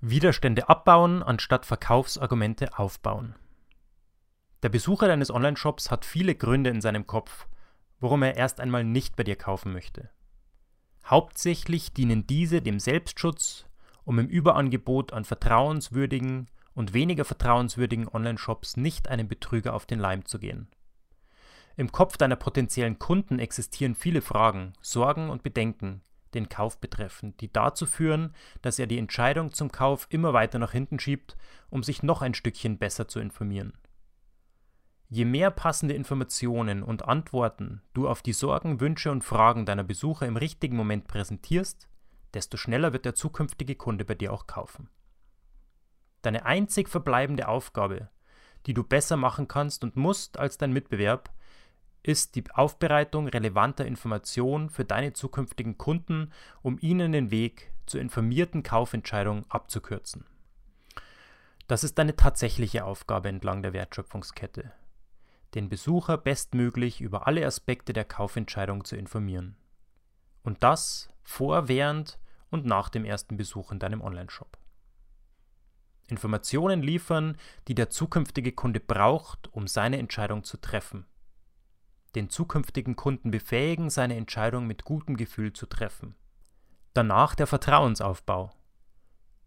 [0.00, 3.34] Widerstände abbauen, anstatt Verkaufsargumente aufbauen.
[4.62, 7.46] Der Besucher deines Online-Shops hat viele Gründe in seinem Kopf,
[8.00, 10.10] warum er erst einmal nicht bei dir kaufen möchte.
[11.04, 13.66] Hauptsächlich dienen diese dem Selbstschutz,
[14.04, 20.24] um im Überangebot an vertrauenswürdigen und weniger vertrauenswürdigen Online-Shops nicht einem Betrüger auf den Leim
[20.24, 20.68] zu gehen.
[21.76, 26.02] Im Kopf deiner potenziellen Kunden existieren viele Fragen, Sorgen und Bedenken,
[26.36, 30.72] den Kauf betreffen, die dazu führen, dass er die Entscheidung zum Kauf immer weiter nach
[30.72, 31.36] hinten schiebt,
[31.70, 33.72] um sich noch ein Stückchen besser zu informieren.
[35.08, 40.26] Je mehr passende Informationen und Antworten du auf die Sorgen, Wünsche und Fragen deiner Besucher
[40.26, 41.88] im richtigen Moment präsentierst,
[42.34, 44.88] desto schneller wird der zukünftige Kunde bei dir auch kaufen.
[46.22, 48.10] Deine einzig verbleibende Aufgabe,
[48.66, 51.32] die du besser machen kannst und musst als dein Mitbewerb,
[52.06, 58.62] ist die Aufbereitung relevanter Informationen für deine zukünftigen Kunden, um ihnen den Weg zur informierten
[58.62, 60.24] Kaufentscheidung abzukürzen.
[61.66, 64.72] Das ist deine tatsächliche Aufgabe entlang der Wertschöpfungskette
[65.56, 69.56] den Besucher bestmöglich über alle Aspekte der Kaufentscheidung zu informieren.
[70.42, 72.18] Und das vor, während
[72.50, 74.58] und nach dem ersten Besuch in deinem Onlineshop.
[76.08, 77.36] Informationen liefern,
[77.66, 81.06] die der zukünftige Kunde braucht, um seine Entscheidung zu treffen.
[82.16, 86.16] Den zukünftigen Kunden befähigen, seine Entscheidung mit gutem Gefühl zu treffen.
[86.94, 88.52] Danach der Vertrauensaufbau.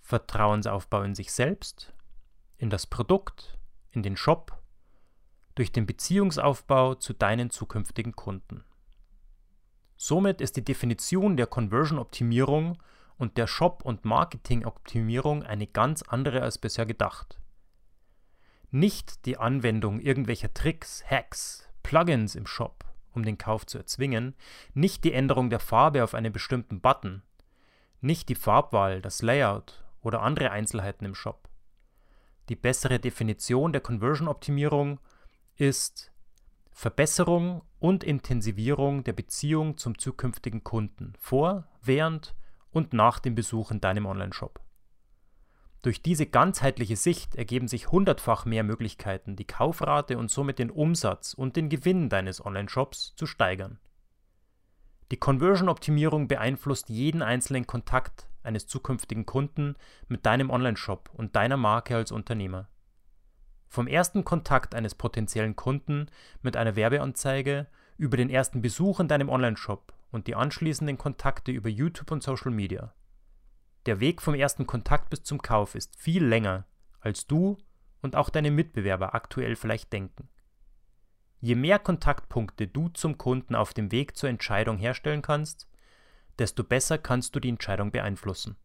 [0.00, 1.92] Vertrauensaufbau in sich selbst,
[2.58, 3.58] in das Produkt,
[3.90, 4.62] in den Shop
[5.56, 8.62] durch den Beziehungsaufbau zu deinen zukünftigen Kunden.
[9.96, 12.80] Somit ist die Definition der Conversion-Optimierung
[13.16, 17.40] und der Shop- und Marketing-Optimierung eine ganz andere als bisher gedacht.
[18.70, 24.34] Nicht die Anwendung irgendwelcher Tricks, Hacks, Plugins im Shop, um den Kauf zu erzwingen,
[24.74, 27.22] nicht die Änderung der Farbe auf einen bestimmten Button,
[28.00, 31.48] nicht die Farbwahl, das Layout oder andere Einzelheiten im Shop.
[32.48, 34.98] Die bessere Definition der Conversion-Optimierung
[35.56, 36.10] ist
[36.72, 42.34] Verbesserung und Intensivierung der Beziehung zum zukünftigen Kunden vor, während
[42.70, 44.60] und nach dem Besuch in deinem Onlineshop.
[45.82, 51.34] Durch diese ganzheitliche Sicht ergeben sich hundertfach mehr Möglichkeiten, die Kaufrate und somit den Umsatz
[51.34, 53.80] und den Gewinn deines Onlineshops zu steigern.
[55.10, 59.74] Die Conversion-Optimierung beeinflusst jeden einzelnen Kontakt eines zukünftigen Kunden
[60.06, 62.68] mit deinem Onlineshop und deiner Marke als Unternehmer.
[63.68, 66.06] Vom ersten Kontakt eines potenziellen Kunden
[66.42, 67.66] mit einer Werbeanzeige
[67.98, 72.52] über den ersten Besuch in deinem Onlineshop und die anschließenden Kontakte über YouTube und Social
[72.52, 72.94] Media.
[73.86, 76.66] Der Weg vom ersten Kontakt bis zum Kauf ist viel länger,
[77.00, 77.58] als du
[78.00, 80.28] und auch deine Mitbewerber aktuell vielleicht denken.
[81.40, 85.68] Je mehr Kontaktpunkte du zum Kunden auf dem Weg zur Entscheidung herstellen kannst,
[86.38, 88.56] desto besser kannst du die Entscheidung beeinflussen.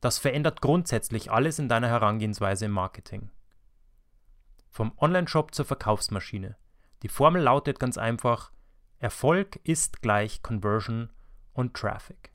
[0.00, 3.30] Das verändert grundsätzlich alles in deiner Herangehensweise im Marketing.
[4.70, 6.56] Vom Onlineshop zur Verkaufsmaschine.
[7.02, 8.52] Die Formel lautet ganz einfach,
[8.98, 11.10] Erfolg ist gleich Conversion
[11.52, 12.32] und Traffic.